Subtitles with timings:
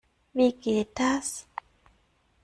[0.33, 1.45] Wie geht das?